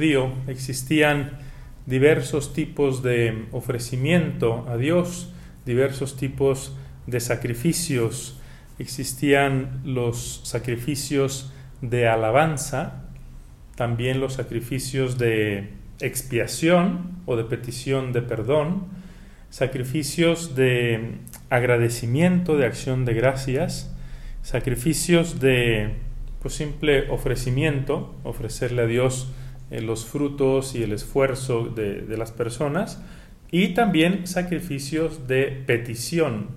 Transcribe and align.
judío 0.00 0.32
existían 0.46 1.32
diversos 1.84 2.54
tipos 2.54 3.02
de 3.02 3.44
ofrecimiento 3.52 4.66
a 4.66 4.78
Dios, 4.78 5.30
diversos 5.66 6.16
tipos 6.16 6.74
de 7.06 7.20
sacrificios. 7.20 8.40
Existían 8.78 9.82
los 9.84 10.40
sacrificios 10.44 11.52
de 11.82 12.08
alabanza, 12.08 13.02
también 13.76 14.20
los 14.20 14.32
sacrificios 14.32 15.18
de 15.18 15.68
expiación 16.00 17.18
o 17.26 17.36
de 17.36 17.44
petición 17.44 18.14
de 18.14 18.22
perdón, 18.22 18.86
sacrificios 19.50 20.54
de 20.54 21.18
agradecimiento, 21.50 22.56
de 22.56 22.64
acción 22.64 23.04
de 23.04 23.12
gracias, 23.12 23.94
sacrificios 24.40 25.40
de 25.40 25.96
pues, 26.40 26.54
simple 26.54 27.10
ofrecimiento, 27.10 28.14
ofrecerle 28.24 28.80
a 28.80 28.86
Dios 28.86 29.30
los 29.70 30.04
frutos 30.04 30.74
y 30.74 30.82
el 30.82 30.92
esfuerzo 30.92 31.64
de, 31.64 32.16
las 32.16 32.32
personas, 32.32 33.02
y 33.50 33.68
también 33.68 34.26
sacrificios 34.26 35.26
de 35.28 35.62
petición. 35.66 36.48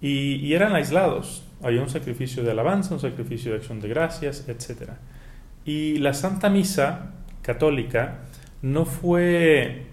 Y, 0.00 0.34
y, 0.36 0.54
eran 0.54 0.74
aislados. 0.74 1.44
Había 1.62 1.82
un 1.82 1.88
sacrificio 1.88 2.42
de 2.42 2.50
alabanza, 2.50 2.94
un 2.94 3.00
sacrificio 3.00 3.52
de 3.52 3.58
acción 3.58 3.80
de 3.80 3.88
gracias, 3.88 4.48
etc. 4.48 4.90
Y 5.64 5.98
la 5.98 6.12
Santa 6.12 6.48
Misa 6.50 7.12
católica 7.42 8.22
no 8.62 8.84
fue 8.84 9.86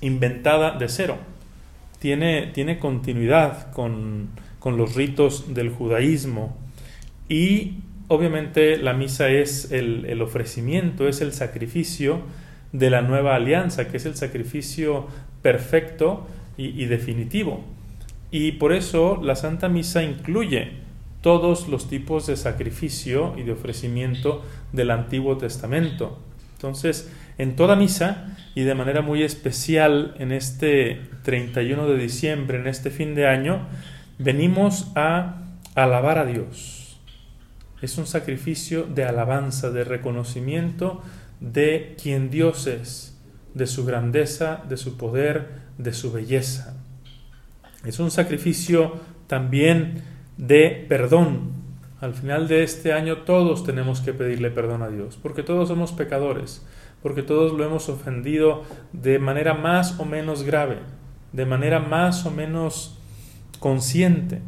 inventada 0.00 0.78
de 0.78 0.88
cero. 0.88 1.18
Tiene, 1.98 2.48
tiene 2.48 2.78
continuidad 2.78 3.72
con, 3.72 4.28
con 4.58 4.76
los 4.76 4.94
ritos 4.94 5.54
del 5.54 5.70
judaísmo 5.70 6.56
y 7.28 7.78
obviamente 8.08 8.76
la 8.78 8.94
misa 8.94 9.28
es 9.28 9.70
el, 9.70 10.20
ofrecimiento, 10.20 11.08
es 11.08 11.20
el 11.20 11.32
sacrificio 11.32 12.22
de 12.72 12.90
la 12.90 13.02
nueva 13.02 13.36
alianza, 13.36 13.88
que 13.88 13.98
es 13.98 14.06
el 14.06 14.16
sacrificio 14.16 15.06
perfecto 15.42 16.26
y, 16.56 16.82
y, 16.82 16.86
definitivo. 16.86 17.64
Y 18.30 18.52
por 18.52 18.72
eso 18.72 19.20
la 19.22 19.36
Santa 19.36 19.68
Misa 19.68 20.02
incluye 20.02 20.72
todos 21.22 21.68
los 21.68 21.88
tipos 21.88 22.26
de 22.26 22.36
sacrificio 22.36 23.34
y 23.38 23.42
de 23.42 23.52
ofrecimiento 23.52 24.42
del 24.72 24.90
Antiguo 24.90 25.38
Testamento. 25.38 26.18
Entonces, 26.54 27.10
en 27.38 27.54
toda 27.54 27.76
misa 27.76 28.36
y 28.54 28.62
de 28.62 28.74
manera 28.74 29.00
muy 29.00 29.22
especial 29.22 30.14
en 30.18 30.32
este 30.32 31.00
31 31.22 31.86
de 31.86 31.96
diciembre, 31.96 32.58
en 32.58 32.66
este 32.66 32.90
fin 32.90 33.14
de 33.14 33.28
año, 33.28 33.66
venimos 34.18 34.90
a 34.96 35.42
alabar 35.74 36.18
a 36.18 36.26
Dios. 36.26 36.77
Es 37.82 37.98
un 37.98 38.06
sacrificio 38.06 38.84
de 38.84 39.04
alabanza, 39.04 39.70
de 39.70 39.84
reconocimiento 39.84 41.02
de 41.40 41.96
quien 42.00 42.30
Dios 42.30 42.66
es, 42.66 43.18
de 43.54 43.66
su 43.66 43.84
grandeza, 43.84 44.62
de 44.68 44.76
su 44.76 44.96
poder, 44.96 45.48
de 45.78 45.92
su 45.92 46.12
belleza. 46.12 46.76
Es 47.84 47.98
un 48.00 48.10
sacrificio 48.10 48.94
también 49.26 50.02
de 50.36 50.86
perdón. 50.88 51.52
Al 52.00 52.14
final 52.14 52.48
de 52.48 52.62
este 52.62 52.92
año 52.92 53.18
todos 53.18 53.64
tenemos 53.64 54.00
que 54.00 54.12
pedirle 54.12 54.50
perdón 54.50 54.82
a 54.82 54.88
Dios, 54.88 55.18
porque 55.20 55.42
todos 55.42 55.68
somos 55.68 55.92
pecadores 55.92 56.62
porque 57.02 57.22
todos 57.22 57.52
lo 57.52 57.64
hemos 57.64 57.88
ofendido 57.88 58.62
de 58.92 59.18
manera 59.18 59.54
más 59.54 59.98
o 60.00 60.04
menos 60.04 60.42
grave, 60.42 60.78
de 61.32 61.46
manera 61.46 61.80
más 61.80 62.26
o 62.26 62.30
menos 62.30 62.98
consciente, 63.60 64.40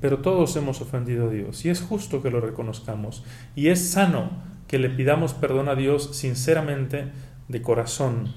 pero 0.00 0.18
todos 0.18 0.54
hemos 0.56 0.80
ofendido 0.80 1.28
a 1.28 1.30
Dios 1.30 1.64
y 1.64 1.70
es 1.70 1.80
justo 1.80 2.22
que 2.22 2.30
lo 2.30 2.40
reconozcamos 2.40 3.24
y 3.56 3.68
es 3.68 3.90
sano 3.90 4.30
que 4.66 4.78
le 4.78 4.90
pidamos 4.90 5.34
perdón 5.34 5.68
a 5.68 5.74
Dios 5.74 6.10
sinceramente 6.16 7.06
de 7.48 7.62
corazón. 7.62 8.34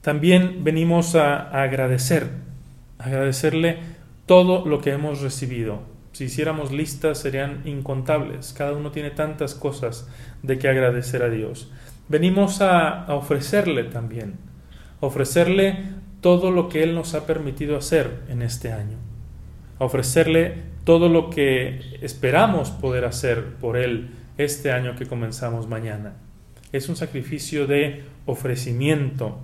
También 0.00 0.64
venimos 0.64 1.14
a, 1.14 1.50
agradecer, 1.62 2.30
agradecerle 2.98 3.78
todo 4.26 4.64
lo 4.64 4.80
que 4.80 4.92
hemos 4.92 5.20
recibido. 5.20 5.80
Si 6.12 6.24
hiciéramos 6.24 6.72
listas 6.72 7.18
serían 7.18 7.62
incontables, 7.64 8.52
cada 8.56 8.72
uno 8.72 8.90
tiene 8.90 9.10
tantas 9.10 9.54
cosas 9.54 10.08
de 10.42 10.58
que 10.58 10.68
agradecer 10.68 11.22
a 11.22 11.28
Dios 11.28 11.70
venimos 12.08 12.60
a, 12.60 13.04
a 13.04 13.14
ofrecerle 13.14 13.84
también, 13.84 14.34
ofrecerle 15.00 15.78
todo 16.20 16.50
lo 16.50 16.68
que 16.68 16.82
Él 16.82 16.94
nos 16.94 17.14
ha 17.14 17.26
permitido 17.26 17.76
hacer 17.76 18.22
en 18.28 18.42
este 18.42 18.72
año, 18.72 18.96
a 19.78 19.84
ofrecerle 19.84 20.54
todo 20.84 21.08
lo 21.08 21.30
que 21.30 21.98
esperamos 22.02 22.70
poder 22.70 23.04
hacer 23.04 23.54
por 23.60 23.76
Él 23.76 24.10
este 24.38 24.72
año 24.72 24.96
que 24.96 25.06
comenzamos 25.06 25.68
mañana. 25.68 26.14
Es 26.72 26.88
un 26.88 26.96
sacrificio 26.96 27.66
de 27.66 28.04
ofrecimiento, 28.26 29.38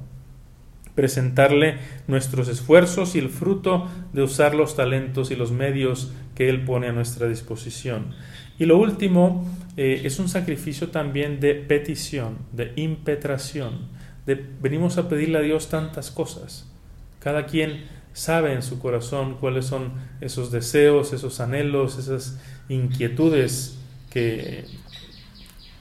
presentarle 0.95 1.79
nuestros 2.07 2.49
esfuerzos 2.49 3.15
y 3.15 3.19
el 3.19 3.29
fruto 3.29 3.89
de 4.13 4.23
usar 4.23 4.55
los 4.55 4.77
talentos 4.77 5.31
y 5.31 5.37
los 5.37 5.53
medios 5.53 6.13
que 6.35 6.49
Él 6.49 6.65
pone 6.65 6.89
a 6.89 6.93
nuestra 6.93 7.29
disposición. 7.29 8.15
Y 8.59 8.67
lo 8.67 8.79
último 8.79 9.45
eh, 9.77 10.03
es 10.05 10.19
un 10.19 10.29
sacrificio 10.29 10.89
también 10.89 11.41
de 11.41 11.55
petición, 11.55 12.39
de 12.53 12.73
impetración. 12.77 13.89
De, 14.27 14.35
venimos 14.61 14.97
a 14.97 15.09
pedirle 15.09 15.39
a 15.39 15.43
Dios 15.43 15.69
tantas 15.69 16.11
cosas. 16.11 16.71
Cada 17.19 17.47
quien 17.47 17.85
sabe 18.15 18.53
en 18.53 18.63
su 18.63 18.79
corazón 18.79 19.37
cuáles 19.41 19.67
son 19.67 19.93
esos 20.21 20.51
deseos, 20.51 21.13
esos 21.13 21.41
anhelos, 21.41 21.99
esas 21.99 22.41
inquietudes 22.69 23.79
que, 24.09 24.65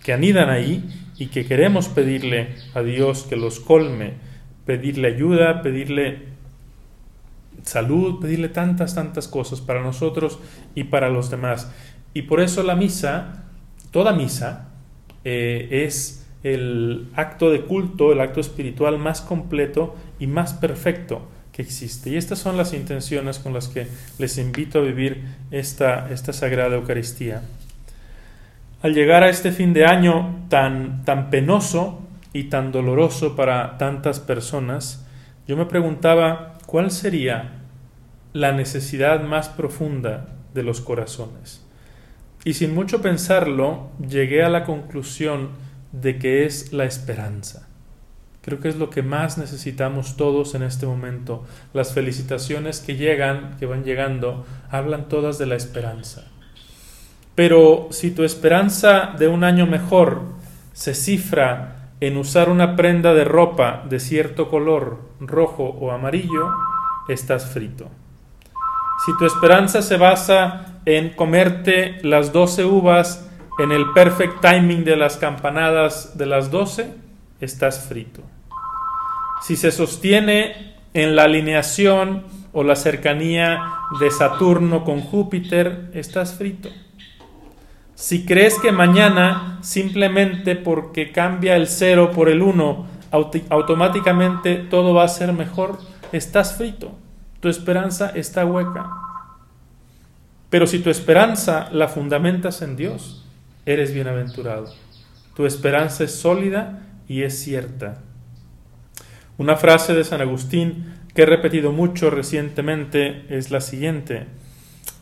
que 0.04 0.14
anidan 0.14 0.50
ahí 0.50 0.84
y 1.18 1.28
que 1.28 1.46
queremos 1.46 1.88
pedirle 1.88 2.56
a 2.74 2.82
Dios 2.82 3.24
que 3.24 3.36
los 3.36 3.60
colme, 3.60 4.16
pedirle 4.66 5.10
ayuda, 5.10 5.62
pedirle 5.62 6.34
salud, 7.62 8.20
pedirle 8.20 8.50
tantas, 8.50 8.96
tantas 8.96 9.28
cosas 9.28 9.62
para 9.62 9.84
nosotros 9.84 10.40
y 10.74 10.86
para 10.86 11.10
los 11.10 11.30
demás. 11.30 11.72
Y 12.16 12.24
por 12.24 12.42
eso 12.42 12.64
la 12.64 12.76
misa, 12.76 13.44
toda 13.92 14.12
misa, 14.12 14.70
eh, 15.24 15.86
es 15.86 16.26
el 16.42 17.10
acto 17.14 17.52
de 17.52 17.62
culto, 17.62 18.12
el 18.12 18.22
acto 18.22 18.40
espiritual 18.40 18.98
más 18.98 19.22
completo 19.22 19.96
y 20.20 20.26
más 20.26 20.54
perfecto 20.56 21.28
que 21.54 21.62
existe. 21.62 22.10
Y 22.10 22.18
estas 22.18 22.40
son 22.40 22.58
las 22.58 22.74
intenciones 22.74 23.40
con 23.40 23.54
las 23.54 23.70
que 23.70 23.88
les 24.18 24.38
invito 24.38 24.80
a 24.80 24.82
vivir 24.82 25.24
esta, 25.52 26.10
esta 26.12 26.34
Sagrada 26.34 26.76
Eucaristía. 26.76 27.44
Al 28.82 28.94
llegar 28.94 29.24
a 29.24 29.30
este 29.30 29.52
fin 29.52 29.72
de 29.72 29.86
año 29.86 30.46
tan, 30.50 31.06
tan 31.06 31.30
penoso 31.30 32.02
y 32.34 32.46
tan 32.46 32.72
doloroso 32.72 33.36
para 33.36 33.78
tantas 33.78 34.20
personas, 34.20 35.06
yo 35.48 35.56
me 35.56 35.66
preguntaba 35.66 36.58
cuál 36.66 36.92
sería 36.92 37.62
la 38.34 38.52
necesidad 38.52 39.24
más 39.24 39.48
profunda 39.48 40.26
de 40.54 40.64
los 40.64 40.82
corazones. 40.82 41.64
Y 42.44 42.56
sin 42.56 42.74
mucho 42.74 43.02
pensarlo, 43.02 43.92
llegué 44.06 44.44
a 44.44 44.50
la 44.50 44.66
conclusión 44.66 45.50
de 45.92 46.18
que 46.18 46.46
es 46.46 46.74
la 46.74 46.86
esperanza. 46.86 47.70
Creo 48.44 48.60
que 48.60 48.68
es 48.68 48.76
lo 48.76 48.90
que 48.90 49.04
más 49.04 49.38
necesitamos 49.38 50.18
todos 50.18 50.54
en 50.54 50.64
este 50.64 50.86
momento. 50.86 51.46
Las 51.74 51.94
felicitaciones 51.94 52.82
que 52.82 52.98
llegan, 52.98 53.56
que 53.58 53.66
van 53.66 53.86
llegando, 53.86 54.46
hablan 54.70 55.08
todas 55.08 55.38
de 55.38 55.46
la 55.46 55.56
esperanza. 55.56 56.26
Pero 57.36 57.88
si 57.92 58.12
tu 58.12 58.24
esperanza 58.24 59.14
de 59.18 59.30
un 59.30 59.46
año 59.46 59.66
mejor 59.66 60.24
se 60.74 60.94
cifra 60.94 61.92
en 62.02 62.18
usar 62.18 62.50
una 62.50 62.76
prenda 62.76 63.14
de 63.14 63.24
ropa 63.24 63.86
de 63.90 64.02
cierto 64.02 64.50
color, 64.50 65.00
rojo 65.22 65.64
o 65.64 65.92
amarillo, 65.92 66.52
estás 67.08 67.46
frito. 67.46 67.90
Si 69.06 69.18
tu 69.18 69.26
esperanza 69.26 69.82
se 69.82 69.96
basa 69.96 70.82
en 70.86 71.12
comerte 71.12 71.98
las 72.04 72.34
doce 72.34 72.66
uvas 72.66 73.30
en 73.58 73.72
el 73.72 73.90
perfect 73.94 74.42
timing 74.42 74.84
de 74.84 74.98
las 74.98 75.16
campanadas 75.16 76.18
de 76.18 76.26
las 76.26 76.52
doce, 76.52 76.94
estás 77.40 77.88
frito. 77.88 78.33
Si 79.44 79.58
se 79.58 79.72
sostiene 79.72 80.74
en 80.94 81.18
la 81.18 81.24
alineación 81.24 82.24
o 82.54 82.64
la 82.64 82.78
cercanía 82.78 83.60
de 84.00 84.10
Saturno 84.10 84.86
con 84.86 85.02
Júpiter, 85.02 85.92
estás 85.94 86.36
frito. 86.36 86.70
Si 87.94 88.26
crees 88.26 88.58
que 88.58 88.72
mañana, 88.72 89.60
simplemente 89.62 90.56
porque 90.56 91.12
cambia 91.12 91.58
el 91.58 91.68
cero 91.68 92.12
por 92.16 92.30
el 92.30 92.42
uno, 92.42 92.86
automáticamente 93.12 94.56
todo 94.56 94.94
va 94.94 95.04
a 95.04 95.10
ser 95.10 95.34
mejor, 95.34 95.78
estás 96.14 96.56
frito. 96.56 96.94
Tu 97.42 97.50
esperanza 97.50 98.12
está 98.16 98.46
hueca. 98.46 98.92
Pero 100.50 100.68
si 100.68 100.80
tu 100.80 100.90
esperanza 100.90 101.68
la 101.74 101.90
fundamentas 101.90 102.62
en 102.62 102.78
Dios, 102.78 103.26
eres 103.66 103.94
bienaventurado. 103.94 104.74
Tu 105.36 105.46
esperanza 105.46 106.06
es 106.06 106.16
sólida 106.16 106.88
y 107.10 107.24
es 107.24 107.38
cierta. 107.38 108.04
Una 109.38 109.56
frase 109.56 109.94
de 109.94 110.04
San 110.04 110.22
Agustín 110.22 110.94
que 111.16 111.24
he 111.24 111.26
repetido 111.26 111.72
mucho 111.72 112.10
recientemente 112.10 113.26
es 113.30 113.52
la 113.52 113.62
siguiente. 113.62 114.28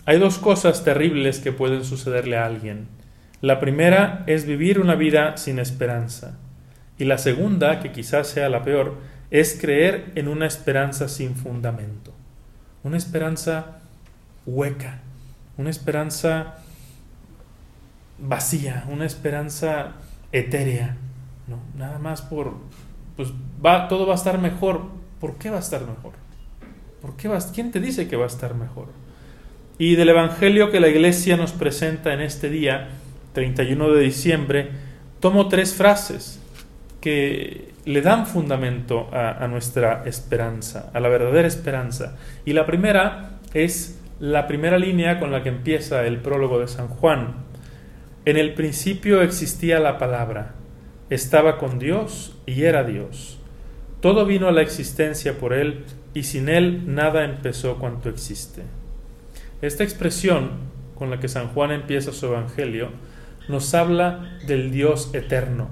Hay 0.05 0.19
dos 0.19 0.37
cosas 0.37 0.83
terribles 0.83 1.39
que 1.39 1.51
pueden 1.51 1.83
sucederle 1.83 2.37
a 2.37 2.45
alguien. 2.45 2.87
La 3.41 3.59
primera 3.59 4.23
es 4.27 4.45
vivir 4.45 4.79
una 4.79 4.95
vida 4.95 5.37
sin 5.37 5.59
esperanza. 5.59 6.37
Y 6.97 7.05
la 7.05 7.17
segunda, 7.17 7.79
que 7.79 7.91
quizás 7.91 8.27
sea 8.27 8.49
la 8.49 8.63
peor, 8.63 8.97
es 9.31 9.57
creer 9.59 10.11
en 10.15 10.27
una 10.27 10.45
esperanza 10.45 11.07
sin 11.07 11.35
fundamento, 11.35 12.13
una 12.83 12.97
esperanza 12.97 13.79
hueca, 14.45 14.99
una 15.57 15.69
esperanza 15.69 16.57
vacía, 18.19 18.85
una 18.89 19.05
esperanza 19.05 19.93
etérea. 20.31 20.97
Nada 21.77 21.97
más 21.97 22.21
por, 22.21 22.55
pues 23.15 23.29
va, 23.63 23.87
todo 23.87 24.05
va 24.05 24.13
a 24.13 24.15
estar 24.15 24.39
mejor. 24.39 24.81
¿Por 25.19 25.37
qué 25.37 25.49
va 25.49 25.57
a 25.57 25.61
estar 25.61 25.81
mejor? 25.81 26.13
¿Por 27.01 27.15
qué 27.15 27.27
va, 27.27 27.39
¿Quién 27.53 27.71
te 27.71 27.79
dice 27.79 28.07
que 28.07 28.15
va 28.15 28.25
a 28.25 28.27
estar 28.27 28.55
mejor? 28.55 28.87
Y 29.77 29.95
del 29.95 30.09
Evangelio 30.09 30.71
que 30.71 30.79
la 30.79 30.87
Iglesia 30.87 31.37
nos 31.37 31.51
presenta 31.51 32.13
en 32.13 32.21
este 32.21 32.49
día, 32.49 32.89
31 33.33 33.91
de 33.91 34.01
diciembre, 34.01 34.69
tomo 35.19 35.47
tres 35.47 35.73
frases 35.73 36.39
que 36.99 37.73
le 37.85 38.01
dan 38.01 38.27
fundamento 38.27 39.09
a, 39.11 39.43
a 39.43 39.47
nuestra 39.47 40.03
esperanza, 40.05 40.91
a 40.93 40.99
la 40.99 41.09
verdadera 41.09 41.47
esperanza. 41.47 42.17
Y 42.45 42.53
la 42.53 42.65
primera 42.65 43.39
es 43.53 43.99
la 44.19 44.45
primera 44.45 44.77
línea 44.77 45.19
con 45.19 45.31
la 45.31 45.41
que 45.41 45.49
empieza 45.49 46.05
el 46.05 46.19
prólogo 46.19 46.59
de 46.59 46.67
San 46.67 46.87
Juan. 46.87 47.45
En 48.23 48.37
el 48.37 48.53
principio 48.53 49.23
existía 49.23 49.79
la 49.79 49.97
palabra, 49.97 50.53
estaba 51.11 51.57
con 51.57 51.77
Dios 51.77 52.33
y 52.45 52.63
era 52.63 52.85
Dios. 52.85 53.37
Todo 53.99 54.25
vino 54.25 54.47
a 54.47 54.51
la 54.51 54.61
existencia 54.61 55.37
por 55.37 55.53
Él 55.53 55.83
y 56.13 56.23
sin 56.23 56.47
Él 56.49 56.83
nada 56.95 57.25
empezó 57.25 57.77
cuanto 57.77 58.09
existe. 58.09 58.63
Esta 59.61 59.83
expresión 59.83 60.51
con 60.95 61.09
la 61.09 61.19
que 61.19 61.27
San 61.27 61.49
Juan 61.49 61.71
empieza 61.71 62.13
su 62.13 62.27
Evangelio 62.27 62.89
nos 63.49 63.73
habla 63.73 64.39
del 64.47 64.71
Dios 64.71 65.13
eterno, 65.13 65.67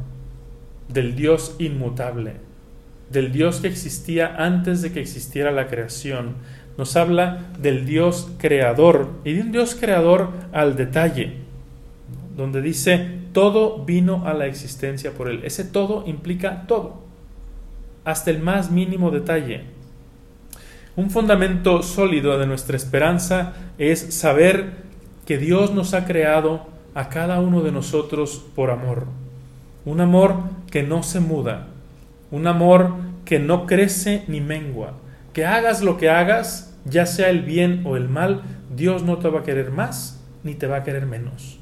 del 0.89 1.15
Dios 1.15 1.55
inmutable, 1.57 2.33
del 3.09 3.31
Dios 3.31 3.61
que 3.61 3.67
existía 3.69 4.35
antes 4.35 4.81
de 4.81 4.91
que 4.91 4.99
existiera 4.99 5.51
la 5.51 5.67
creación, 5.67 6.35
nos 6.77 6.97
habla 6.97 7.51
del 7.59 7.85
Dios 7.85 8.29
creador 8.39 9.09
y 9.23 9.33
de 9.33 9.41
un 9.41 9.51
Dios 9.53 9.75
creador 9.79 10.31
al 10.51 10.75
detalle, 10.75 11.35
donde 12.35 12.61
dice 12.61 13.18
todo 13.31 13.83
vino 13.85 14.27
a 14.27 14.33
la 14.33 14.45
existencia 14.45 15.11
por 15.11 15.29
él. 15.29 15.41
Ese 15.43 15.63
todo 15.63 16.03
implica 16.07 16.65
todo, 16.67 17.01
hasta 18.03 18.31
el 18.31 18.39
más 18.39 18.71
mínimo 18.71 19.11
detalle. 19.11 19.63
Un 20.95 21.09
fundamento 21.09 21.81
sólido 21.81 22.37
de 22.37 22.45
nuestra 22.45 22.75
esperanza 22.75 23.53
es 23.77 24.13
saber 24.13 24.89
que 25.25 25.37
Dios 25.37 25.73
nos 25.73 25.93
ha 25.93 26.05
creado 26.05 26.67
a 26.93 27.09
cada 27.09 27.39
uno 27.39 27.61
de 27.61 27.71
nosotros 27.71 28.43
por 28.55 28.71
amor. 28.71 29.05
Un 29.85 30.01
amor 30.01 30.35
que 30.71 30.83
no 30.83 31.03
se 31.03 31.19
muda, 31.19 31.67
un 32.31 32.47
amor 32.47 32.95
que 33.25 33.39
no 33.39 33.65
crece 33.65 34.23
ni 34.27 34.41
mengua. 34.41 34.93
Que 35.33 35.45
hagas 35.45 35.81
lo 35.81 35.97
que 35.97 36.09
hagas, 36.09 36.75
ya 36.85 37.05
sea 37.05 37.29
el 37.29 37.43
bien 37.43 37.83
o 37.85 37.95
el 37.95 38.09
mal, 38.09 38.41
Dios 38.75 39.03
no 39.03 39.19
te 39.19 39.29
va 39.29 39.41
a 39.41 39.43
querer 39.43 39.71
más 39.71 40.19
ni 40.43 40.55
te 40.55 40.67
va 40.67 40.77
a 40.77 40.83
querer 40.83 41.05
menos. 41.05 41.58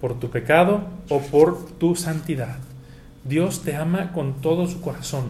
Por 0.00 0.18
tu 0.18 0.30
pecado 0.30 0.84
o 1.08 1.20
por 1.20 1.70
tu 1.78 1.96
santidad. 1.96 2.56
Dios 3.24 3.62
te 3.62 3.74
ama 3.76 4.12
con 4.12 4.40
todo 4.40 4.66
su 4.66 4.80
corazón. 4.80 5.24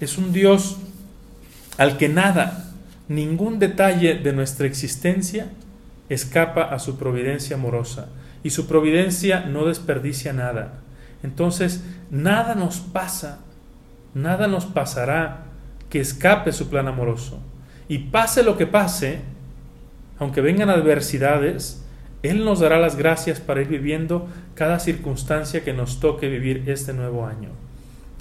Es 0.00 0.16
un 0.16 0.32
Dios 0.32 0.78
al 1.76 1.96
que 1.96 2.08
nada, 2.08 2.72
ningún 3.08 3.58
detalle 3.58 4.14
de 4.14 4.32
nuestra 4.32 4.66
existencia 4.66 5.50
escapa 6.08 6.62
a 6.62 6.78
su 6.78 6.98
providencia 6.98 7.56
amorosa. 7.56 8.08
Y 8.42 8.50
su 8.50 8.66
providencia 8.66 9.40
no 9.40 9.66
desperdicia 9.66 10.32
nada. 10.32 10.80
Entonces, 11.22 11.84
nada 12.10 12.54
nos 12.54 12.80
pasa, 12.80 13.40
nada 14.14 14.46
nos 14.46 14.64
pasará 14.64 15.44
que 15.90 16.00
escape 16.00 16.52
su 16.52 16.68
plan 16.68 16.88
amoroso. 16.88 17.40
Y 17.88 17.98
pase 17.98 18.42
lo 18.42 18.56
que 18.56 18.66
pase, 18.66 19.20
aunque 20.18 20.40
vengan 20.40 20.70
adversidades, 20.70 21.84
Él 22.22 22.44
nos 22.44 22.60
dará 22.60 22.78
las 22.78 22.96
gracias 22.96 23.40
para 23.40 23.62
ir 23.62 23.68
viviendo 23.68 24.28
cada 24.54 24.78
circunstancia 24.78 25.64
que 25.64 25.72
nos 25.72 26.00
toque 26.00 26.28
vivir 26.28 26.64
este 26.66 26.92
nuevo 26.92 27.26
año. 27.26 27.50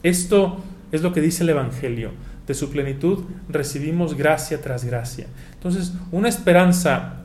Esto 0.04 0.58
es 0.92 1.02
lo 1.02 1.14
que 1.14 1.22
dice 1.22 1.44
el 1.44 1.50
Evangelio. 1.50 2.12
De 2.48 2.54
su 2.56 2.72
plenitud 2.72 3.26
recibimos 3.48 4.16
gracia 4.16 4.60
tras 4.62 4.84
gracia. 4.84 5.28
Entonces, 5.54 5.94
una 6.12 6.30
esperanza, 6.30 7.24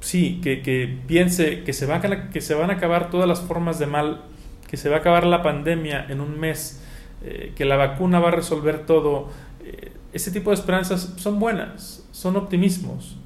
sí, 0.00 0.40
que, 0.42 0.98
piense 1.06 1.62
que 1.62 1.72
se, 1.72 1.86
va 1.86 1.96
a, 1.96 2.30
que 2.30 2.40
se 2.42 2.54
van 2.54 2.70
a 2.70 2.74
acabar 2.74 3.08
todas 3.08 3.26
las 3.26 3.40
formas 3.40 3.78
de 3.78 3.86
mal, 3.86 4.22
que 4.68 4.76
se 4.76 4.90
va 4.90 4.96
a 4.96 4.98
acabar 4.98 5.24
la 5.24 5.42
pandemia 5.42 6.04
en 6.10 6.20
un 6.20 6.38
mes, 6.38 6.82
eh, 7.24 7.52
que 7.56 7.64
la 7.64 7.76
vacuna 7.76 8.18
va 8.18 8.28
a 8.28 8.32
resolver 8.32 8.84
todo, 8.84 9.30
eh, 9.64 9.92
ese 10.12 10.30
tipo 10.30 10.50
de 10.50 10.56
esperanzas 10.56 11.14
son 11.16 11.40
buenas, 11.40 12.06
son 12.12 12.36
optimismos, 12.36 13.16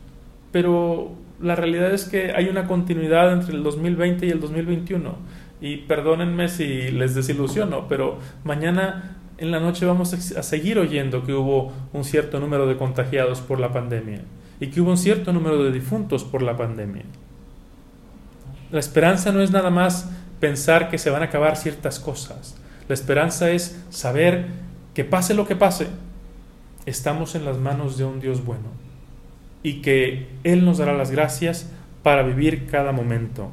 pero 0.53 1.17
la 1.41 1.55
realidad 1.55 1.93
es 1.93 2.05
que 2.05 2.33
hay 2.33 2.49
una 2.49 2.67
continuidad 2.67 3.33
entre 3.33 3.55
el 3.55 3.63
2020 3.63 4.27
y 4.27 4.31
el 4.31 4.41
2021. 4.41 5.17
Y 5.61 5.79
perdónenme 5.79 6.49
si 6.49 6.91
les 6.91 7.15
desilusiono, 7.15 7.89
pero 7.89 8.19
mañana 8.45 9.17
en 9.39 9.51
la 9.51 9.61
noche 9.61 9.87
vamos 9.87 10.13
a 10.13 10.43
seguir 10.43 10.79
oyendo 10.79 11.25
que 11.25 11.33
hubo 11.33 11.73
un 11.93 12.05
cierto 12.05 12.41
número 12.41 12.67
de 12.67 12.77
contagiados 12.77 13.41
por 13.41 13.61
la 13.61 13.73
pandemia 13.73 14.23
y 14.61 14.69
que 14.69 14.81
hubo 14.81 14.91
un 14.91 14.97
cierto 14.97 15.33
número 15.33 15.63
de 15.63 15.73
difuntos 15.73 16.25
por 16.25 16.43
la 16.43 16.57
pandemia. 16.57 17.05
La 18.71 18.81
esperanza 18.81 19.33
no 19.33 19.41
es 19.41 19.51
nada 19.51 19.71
más 19.71 20.11
pensar 20.41 20.91
que 20.91 20.99
se 20.99 21.11
van 21.11 21.23
a 21.23 21.27
acabar 21.27 21.57
ciertas 21.57 21.99
cosas. 22.01 22.57
La 22.89 22.95
esperanza 22.95 23.51
es 23.51 23.85
saber 23.91 24.47
que 24.95 25.05
pase 25.05 25.35
lo 25.35 25.47
que 25.47 25.57
pase, 25.57 25.89
estamos 26.87 27.35
en 27.35 27.45
las 27.45 27.59
manos 27.59 27.97
de 27.97 28.05
un 28.05 28.21
Dios 28.21 28.45
bueno 28.45 28.88
y 29.63 29.81
que 29.83 30.29
Él 30.45 30.65
nos 30.65 30.79
dará 30.79 30.95
las 30.95 31.11
gracias 31.11 31.71
para 32.03 32.23
vivir 32.23 32.67
cada 32.67 32.93
momento. 32.93 33.51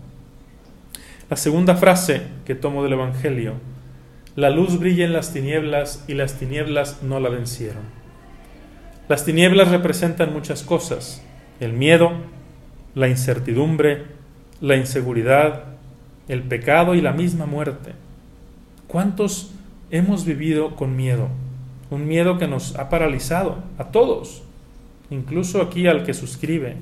La 1.30 1.38
segunda 1.38 1.76
frase 1.76 2.22
que 2.46 2.56
tomo 2.56 2.84
del 2.84 2.94
Evangelio, 2.94 3.54
la 4.36 4.50
luz 4.50 4.80
brilla 4.80 5.06
en 5.06 5.14
las 5.14 5.34
tinieblas 5.34 6.04
y 6.08 6.14
las 6.14 6.38
tinieblas 6.38 7.02
no 7.02 7.20
la 7.20 7.30
vencieron. 7.30 7.84
Las 9.08 9.26
tinieblas 9.26 9.70
representan 9.70 10.34
muchas 10.34 10.64
cosas, 10.64 11.24
el 11.60 11.74
miedo, 11.74 12.12
la 12.96 13.08
incertidumbre, 13.08 14.04
la 14.62 14.76
inseguridad, 14.76 15.64
el 16.28 16.44
pecado 16.44 16.96
y 16.96 17.02
la 17.02 17.14
misma 17.14 17.46
muerte. 17.46 17.94
¿Cuántos 18.88 19.52
hemos 19.92 20.26
vivido 20.26 20.76
con 20.76 20.96
miedo? 20.96 21.30
un 21.90 22.08
miedo 22.08 22.38
que 22.38 22.48
nos 22.48 22.76
ha 22.76 22.90
paralizado 22.90 23.58
a 23.78 23.86
todos, 23.86 24.44
incluso 25.10 25.62
aquí 25.62 25.88
al 25.88 26.04
que 26.04 26.14
suscribe. 26.14 26.76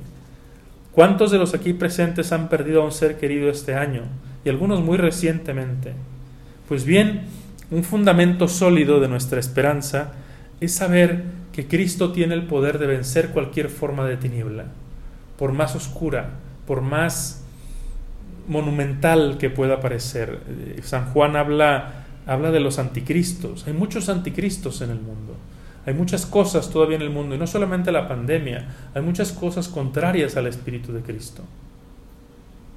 ¿Cuántos 0.91 1.31
de 1.31 1.37
los 1.39 1.53
aquí 1.53 1.73
presentes 1.73 2.31
han 2.31 2.49
perdido 2.49 2.81
a 2.81 2.85
un 2.85 2.91
ser 2.91 3.17
querido 3.17 3.49
este 3.49 3.75
año 3.75 4.03
y 4.45 4.49
algunos 4.49 4.81
muy 4.81 4.97
recientemente? 4.97 5.93
Pues 6.67 6.85
bien, 6.85 7.23
un 7.71 7.83
fundamento 7.83 8.47
sólido 8.47 8.99
de 8.99 9.07
nuestra 9.07 9.39
esperanza 9.39 10.13
es 10.59 10.73
saber 10.73 11.23
que 11.51 11.67
Cristo 11.67 12.11
tiene 12.11 12.35
el 12.35 12.43
poder 12.43 12.79
de 12.79 12.87
vencer 12.87 13.29
cualquier 13.29 13.69
forma 13.69 14.05
de 14.05 14.17
tiniebla, 14.17 14.65
por 15.37 15.51
más 15.51 15.75
oscura, 15.75 16.31
por 16.67 16.81
más 16.81 17.43
monumental 18.47 19.37
que 19.39 19.49
pueda 19.49 19.79
parecer. 19.79 20.39
Eh, 20.47 20.81
San 20.83 21.05
Juan 21.11 21.35
habla 21.35 22.03
habla 22.25 22.51
de 22.51 22.59
los 22.59 22.79
anticristos. 22.79 23.67
Hay 23.67 23.73
muchos 23.73 24.09
anticristos 24.09 24.81
en 24.81 24.91
el 24.91 24.99
mundo. 24.99 25.35
Hay 25.85 25.93
muchas 25.93 26.25
cosas 26.25 26.69
todavía 26.69 26.95
en 26.95 27.01
el 27.01 27.09
mundo, 27.09 27.35
y 27.35 27.37
no 27.37 27.47
solamente 27.47 27.91
la 27.91 28.07
pandemia, 28.07 28.67
hay 28.93 29.01
muchas 29.01 29.31
cosas 29.31 29.67
contrarias 29.67 30.37
al 30.37 30.47
Espíritu 30.47 30.93
de 30.93 31.01
Cristo. 31.01 31.43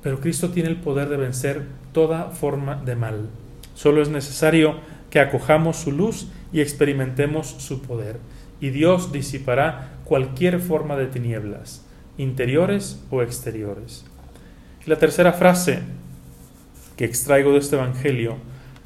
Pero 0.03 0.21
Cristo 0.21 0.51
tiene 0.51 0.69
el 0.69 0.77
poder 0.77 1.09
de 1.09 1.17
vencer 1.17 1.63
toda 1.93 2.31
forma 2.31 2.77
de 2.77 2.97
mal. 2.97 3.29
Solo 3.75 4.03
es 4.03 4.09
necesario 4.09 4.77
que 5.11 5.21
acojamos 5.21 5.77
su 5.77 5.93
luz 5.93 6.29
y 6.53 6.61
experimentemos 6.61 7.47
su 7.47 7.83
poder. 7.83 8.19
Y 8.61 8.71
Dios 8.71 9.13
disipará 9.13 9.91
cualquier 10.05 10.61
forma 10.61 10.97
de 10.97 11.07
tinieblas, 11.07 11.85
interiores 12.19 13.05
o 13.11 13.23
exteriores. 13.23 14.05
La 14.87 14.97
tercera 14.97 15.33
frase 15.33 15.81
que 16.97 17.05
extraigo 17.05 17.53
de 17.53 17.59
este 17.59 17.77
Evangelio 17.77 18.37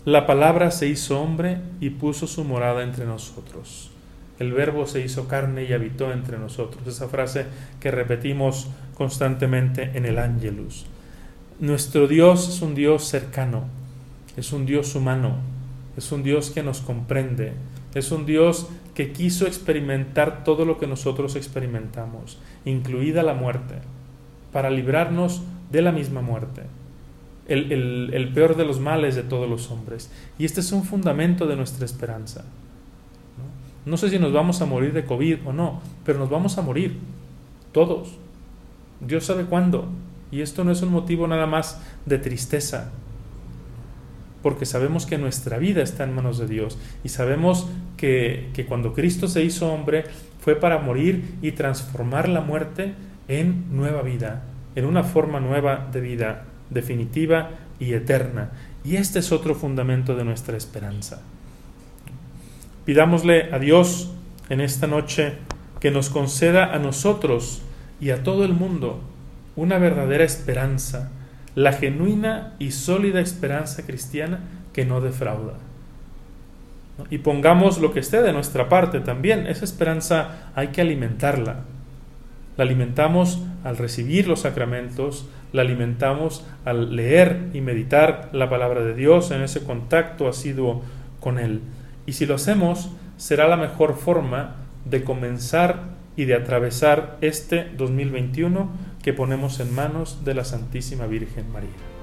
la 0.06 0.26
palabra 0.26 0.70
se 0.70 0.86
hizo 0.86 1.20
hombre 1.20 1.58
y 1.78 1.90
puso 1.90 2.26
su 2.26 2.42
morada 2.42 2.82
entre 2.82 3.04
nosotros. 3.04 3.89
El 4.40 4.54
verbo 4.54 4.86
se 4.86 5.04
hizo 5.04 5.28
carne 5.28 5.64
y 5.64 5.74
habitó 5.74 6.10
entre 6.12 6.38
nosotros. 6.38 6.86
Esa 6.86 7.08
frase 7.08 7.44
que 7.78 7.90
repetimos 7.90 8.68
constantemente 8.94 9.90
en 9.94 10.06
el 10.06 10.18
Ángelus. 10.18 10.86
Nuestro 11.60 12.08
Dios 12.08 12.48
es 12.48 12.62
un 12.62 12.74
Dios 12.74 13.04
cercano, 13.04 13.64
es 14.38 14.54
un 14.54 14.64
Dios 14.64 14.94
humano, 14.94 15.36
es 15.98 16.10
un 16.10 16.22
Dios 16.22 16.50
que 16.50 16.62
nos 16.62 16.80
comprende, 16.80 17.52
es 17.94 18.12
un 18.12 18.24
Dios 18.24 18.66
que 18.94 19.12
quiso 19.12 19.46
experimentar 19.46 20.42
todo 20.42 20.64
lo 20.64 20.78
que 20.78 20.86
nosotros 20.86 21.36
experimentamos, 21.36 22.38
incluida 22.64 23.22
la 23.22 23.34
muerte, 23.34 23.74
para 24.54 24.70
librarnos 24.70 25.42
de 25.70 25.82
la 25.82 25.92
misma 25.92 26.22
muerte. 26.22 26.62
el, 27.46 28.30
peor 28.34 28.56
de 28.56 28.64
los 28.64 28.80
males 28.80 29.16
de 29.16 29.22
todos 29.22 29.50
los 29.50 29.70
hombres. 29.70 30.10
Y 30.38 30.46
este 30.46 30.60
es 30.60 30.72
un 30.72 30.84
fundamento 30.84 31.46
de 31.46 31.56
nuestra 31.56 31.84
esperanza. 31.84 32.44
¿No? 33.84 33.96
sé 33.96 34.10
si 34.10 34.18
nos 34.18 34.32
vamos 34.32 34.60
a 34.62 34.66
morir 34.66 34.92
de 34.92 35.04
COVID 35.04 35.46
o 35.46 35.52
no, 35.52 35.80
pero 36.04 36.18
nos 36.18 36.30
vamos 36.30 36.58
a 36.58 36.62
morir. 36.62 36.98
Todos. 37.72 38.18
Dios 39.00 39.24
sabe 39.24 39.44
cuándo. 39.44 39.88
Y 40.30 40.42
esto 40.42 40.64
no 40.64 40.70
es 40.70 40.82
un 40.82 40.92
motivo 40.92 41.26
nada 41.26 41.46
más 41.46 41.80
de 42.06 42.18
tristeza, 42.18 42.92
porque 44.42 44.64
sabemos 44.64 45.04
que 45.06 45.18
nuestra 45.18 45.58
vida 45.58 45.82
está 45.82 46.04
en 46.04 46.14
manos 46.14 46.38
de 46.38 46.46
Dios 46.46 46.78
y 47.02 47.08
sabemos 47.08 47.68
que, 47.96 48.50
que, 48.54 48.64
cuando 48.64 48.94
Cristo 48.94 49.26
se 49.26 49.42
hizo 49.42 49.72
hombre 49.72 50.04
fue 50.40 50.54
para 50.54 50.78
morir 50.78 51.34
y 51.42 51.52
transformar 51.52 52.28
la 52.28 52.40
muerte 52.40 52.94
en 53.26 53.64
nueva 53.76 54.02
vida, 54.02 54.44
en 54.76 54.84
una 54.84 55.02
forma 55.02 55.40
nueva 55.40 55.88
de 55.92 56.00
vida 56.00 56.44
definitiva 56.70 57.50
y 57.80 57.92
eterna. 57.94 58.50
Y 58.84 58.96
este 58.96 59.18
es 59.18 59.32
otro 59.32 59.54
fundamento 59.54 60.14
de 60.16 60.24
nuestra 60.24 60.56
esperanza. 60.56 61.22
Pidámosle 62.90 63.50
a 63.52 63.60
Dios 63.60 64.10
en 64.48 64.60
esta 64.60 64.88
noche 64.88 65.34
que 65.78 65.92
nos 65.92 66.10
conceda 66.10 66.74
a 66.74 66.80
nosotros 66.80 67.62
y 68.00 68.10
a 68.10 68.24
todo 68.24 68.44
el 68.44 68.52
mundo 68.52 68.98
una 69.54 69.78
verdadera 69.78 70.24
esperanza, 70.24 71.12
la 71.54 71.72
genuina 71.72 72.56
y 72.58 72.72
sólida 72.72 73.20
esperanza 73.20 73.86
cristiana 73.86 74.40
que 74.72 74.86
no 74.86 75.00
defrauda. 75.00 75.54
Y 77.10 77.18
pongamos 77.18 77.78
lo 77.78 77.92
que 77.92 78.00
esté 78.00 78.22
de 78.22 78.32
nuestra 78.32 78.68
parte 78.68 78.98
también. 78.98 79.46
Esa 79.46 79.64
esperanza 79.64 80.50
hay 80.56 80.68
que 80.72 80.80
alimentarla. 80.80 81.60
La 82.56 82.64
alimentamos 82.64 83.40
al 83.62 83.76
recibir 83.76 84.26
los 84.26 84.40
sacramentos, 84.40 85.28
la 85.52 85.62
alimentamos 85.62 86.44
al 86.64 86.96
leer 86.96 87.50
y 87.54 87.60
meditar 87.60 88.30
la 88.32 88.50
palabra 88.50 88.80
de 88.80 88.96
Dios 88.96 89.30
en 89.30 89.42
ese 89.42 89.62
contacto 89.62 90.26
asiduo 90.26 90.82
con 91.20 91.38
Él. 91.38 91.60
Y 92.06 92.12
si 92.12 92.26
lo 92.26 92.34
hacemos, 92.34 92.90
será 93.16 93.48
la 93.48 93.56
mejor 93.56 93.96
forma 93.96 94.56
de 94.84 95.04
comenzar 95.04 95.90
y 96.16 96.24
de 96.24 96.34
atravesar 96.34 97.18
este 97.20 97.70
2021 97.76 98.70
que 99.02 99.12
ponemos 99.12 99.60
en 99.60 99.74
manos 99.74 100.24
de 100.24 100.34
la 100.34 100.44
Santísima 100.44 101.06
Virgen 101.06 101.50
María. 101.50 101.99